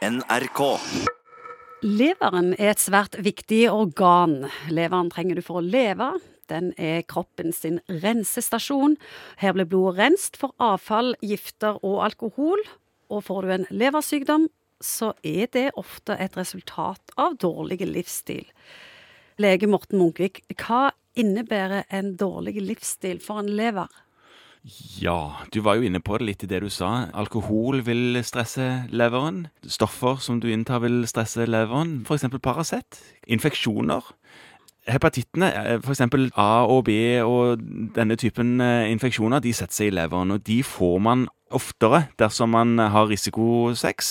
[0.00, 0.60] NRK.
[1.84, 4.46] Leveren er et svært viktig organ.
[4.72, 6.06] Leveren trenger du for å leve.
[6.48, 8.96] Den er kroppen sin rensestasjon.
[9.42, 12.64] Her blir blodet renst for avfall, gifter og alkohol.
[13.12, 14.48] Og får du en leversykdom,
[14.80, 18.48] så er det ofte et resultat av dårlig livsstil.
[19.36, 23.92] Lege Morten Munkvik, hva innebærer en dårlig livsstil for en lever?
[25.00, 27.08] Ja, du var jo inne på det litt i det du sa.
[27.16, 29.46] Alkohol vil stresse leveren.
[29.64, 32.02] Stoffer som du inntar vil stresse leveren.
[32.04, 32.28] F.eks.
[32.44, 33.00] Paracet.
[33.24, 34.04] Infeksjoner.
[34.88, 35.50] Hepatittene,
[35.84, 36.00] f.eks.
[36.40, 37.60] A og B og
[37.96, 40.32] denne typen infeksjoner, de setter seg i leveren.
[40.34, 44.10] Og de får man oftere dersom man har risikosex,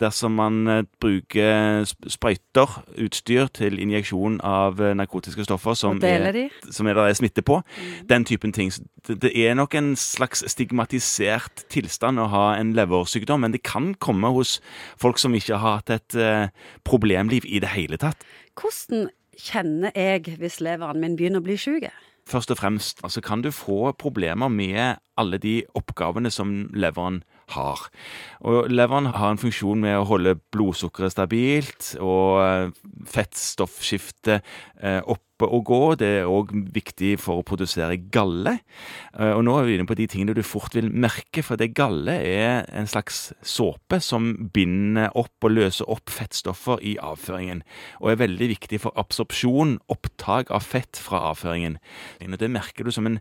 [0.00, 6.38] dersom man bruker sprøyter, utstyr til injeksjon av narkotiske stoffer som, er,
[6.70, 7.60] som er, er smitte på.
[7.60, 8.06] Mm.
[8.10, 8.72] Den typen ting.
[9.08, 14.30] Det er nok en slags stigmatisert tilstand å ha en leversykdom, men det kan komme
[14.34, 14.58] hos
[15.00, 16.18] folk som ikke har hatt et
[16.86, 18.22] problemliv i det hele tatt.
[18.58, 19.08] Hvordan
[19.38, 21.88] kjenner jeg hvis leveren min begynner å bli syk?
[22.28, 27.22] Først og fremst altså kan du få problemer med alle de oppgavene som leveren
[27.54, 27.86] har.
[28.44, 32.74] Og leveren har en funksjon med å holde blodsukkeret stabilt og
[33.08, 34.44] fettstoffskiftet
[35.08, 35.80] oppe og gå.
[36.00, 38.56] Det er òg viktig for å produsere galle.
[39.14, 42.16] Og nå er vi inne på de tingene du fort vil merke, for det galle
[42.18, 47.62] er en slags såpe som binder opp og løser opp fettstoffer i avføringen,
[48.02, 51.78] og er veldig viktig for absorpsjon, opptak av fett fra avføringen.
[52.18, 53.20] Det merker du som en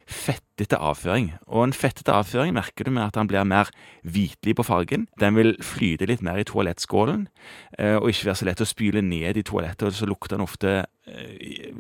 [0.58, 1.32] fettete avføring.
[1.46, 3.70] Og en fettete avføring merker du med at han blir mer
[4.04, 5.08] hvitlig på fargen.
[5.22, 7.28] Den vil flyte litt mer i toalettskålen,
[7.78, 10.86] og ikke være så lett å spyle ned i toalettet, og så lukter den ofte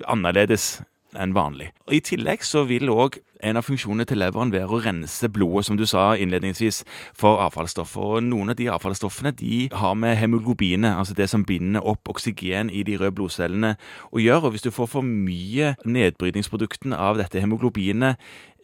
[0.07, 0.83] annerledes
[1.15, 1.71] enn vanlig.
[1.87, 5.67] Og I tillegg så vil òg en av funksjonene til leveren være å rense blodet,
[5.67, 6.81] som du sa innledningsvis,
[7.17, 8.17] for avfallsstoffer.
[8.17, 12.71] Og noen av de avfallsstoffene de har med hemoglobinet, altså det som binder opp oksygen
[12.73, 13.75] i de røde blodcellene,
[14.11, 14.47] å gjøre.
[14.47, 18.17] Og hvis du får for mye nedbrytningsproduktene av dette hemoglobinet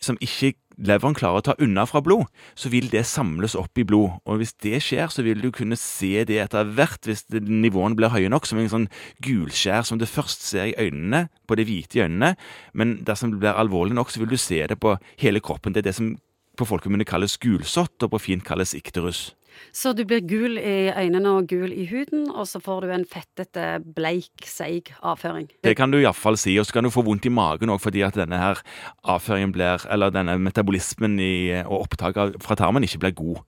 [0.04, 2.26] som ikke leveren klarer å ta unna fra blod,
[2.56, 4.20] så vil det samles opp i blod.
[4.30, 8.14] Og hvis det skjer, så vil du kunne se det etter hvert, hvis nivåene blir
[8.14, 8.90] høye nok, som en sånn
[9.26, 12.34] gulskjær som du først ser i øynene, på de hvite i øynene.
[12.74, 15.76] Men dersom det blir alvorlig nok, så vil du se det på hele kroppen.
[15.76, 16.16] Det er det som
[16.58, 19.32] på folkemunne kalles gulsott, og på fint kalles ikterus.
[19.74, 23.06] Så du blir gul i øynene og gul i huden, og så får du en
[23.10, 25.50] fettete, bleik, seig avføring.
[25.64, 28.04] Det kan du iallfall si, og så kan du få vondt i magen òg fordi
[28.06, 28.62] at denne her
[29.04, 31.34] avføringen blir, eller denne metabolismen i,
[31.64, 33.44] og opptaket fra tarmen ikke blir god.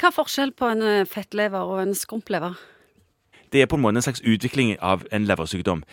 [0.00, 2.58] Hva er forskjell på en fettlever og en skrumplever?
[3.54, 5.84] Det er på en måte en slags utvikling av en leversykdom.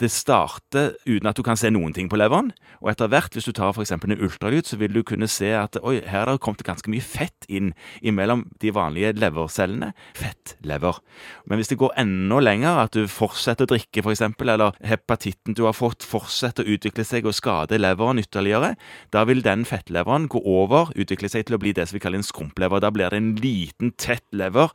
[0.00, 2.48] Det starter uten at du kan se noen ting på leveren,
[2.80, 3.92] og etter hvert, hvis du tar f.eks.
[3.92, 7.04] en ultralyd, så vil du kunne se at oi, her har det kommet ganske mye
[7.04, 9.92] fett inn imellom de vanlige levercellene.
[10.16, 11.02] Fettlever.
[11.44, 15.66] Men hvis det går enda lenger, at du fortsetter å drikke f.eks., eller hepatitten du
[15.66, 18.72] har fått fortsetter å utvikle seg og skade leveren ytterligere,
[19.12, 22.22] da vil den fettleveren gå over, utvikle seg til å bli det som vi kaller
[22.22, 22.80] en skrumplever.
[22.80, 24.72] Da blir det en liten, tett lever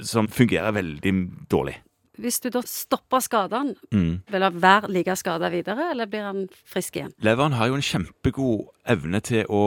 [0.00, 1.14] som fungerer veldig
[1.52, 1.73] dårlig.
[2.20, 4.12] Hvis du da stopper skadene, mm.
[4.30, 7.14] vil han være like skada videre, eller blir han frisk igjen?
[7.24, 9.64] Leveren har jo en kjempegod evne til å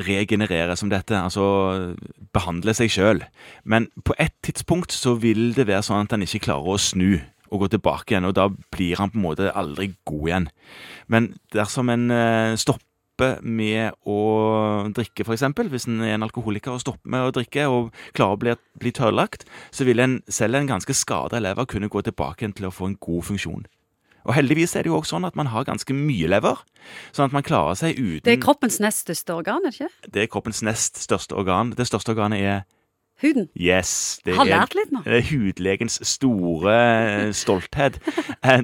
[0.00, 1.44] regenerere som dette, altså
[2.32, 3.20] behandle seg sjøl.
[3.68, 7.20] Men på et tidspunkt så vil det være sånn at han ikke klarer å snu
[7.52, 10.48] og gå tilbake igjen, og da blir han på en måte aldri god igjen.
[11.12, 12.08] Men dersom en
[13.12, 15.44] stopper med å drikke, f.eks.
[15.70, 18.92] Hvis en er en alkoholiker og stopper med å drikke og klarer å bli, bli
[18.92, 22.88] tørrlagt, så vil en, selv en ganske skada lever kunne gå tilbake til å få
[22.88, 23.66] en god funksjon.
[24.24, 26.60] Og heldigvis er det jo også sånn at man har ganske mye lever,
[27.12, 30.10] sånn at man klarer seg uten Det er kroppens nest største organ, er det ikke?
[30.14, 31.74] Det er kroppens nest største organ.
[31.74, 32.62] Det største organet er
[33.22, 33.48] Huden?
[33.54, 34.20] Yes.
[34.26, 35.04] Det har lært litt nå.
[35.06, 38.00] er hudlegens store stolthet.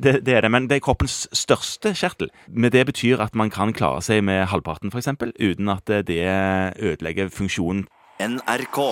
[0.03, 0.51] det, det, er det.
[0.51, 2.33] Men det er kroppens største kjertel.
[2.51, 6.23] Men det betyr at man kan klare seg med halvparten, f.eks., uten at det
[6.83, 7.87] ødelegger funksjonen.
[8.19, 8.83] NRK.